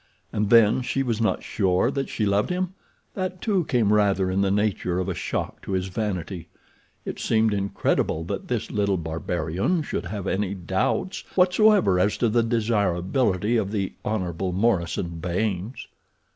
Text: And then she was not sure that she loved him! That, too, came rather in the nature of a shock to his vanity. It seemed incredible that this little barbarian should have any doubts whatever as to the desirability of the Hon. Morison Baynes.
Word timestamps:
And 0.33 0.49
then 0.49 0.81
she 0.81 1.03
was 1.03 1.21
not 1.21 1.43
sure 1.43 1.91
that 1.91 2.09
she 2.09 2.25
loved 2.25 2.49
him! 2.49 2.73
That, 3.13 3.39
too, 3.39 3.65
came 3.65 3.93
rather 3.93 4.31
in 4.31 4.41
the 4.41 4.49
nature 4.49 4.97
of 4.99 5.07
a 5.07 5.13
shock 5.13 5.61
to 5.61 5.73
his 5.73 5.89
vanity. 5.89 6.47
It 7.05 7.19
seemed 7.19 7.53
incredible 7.53 8.23
that 8.23 8.47
this 8.47 8.71
little 8.71 8.97
barbarian 8.97 9.83
should 9.83 10.05
have 10.07 10.25
any 10.25 10.55
doubts 10.55 11.23
whatever 11.35 11.99
as 11.99 12.17
to 12.17 12.29
the 12.29 12.41
desirability 12.41 13.57
of 13.57 13.71
the 13.71 13.93
Hon. 14.03 14.35
Morison 14.55 15.19
Baynes. 15.19 15.85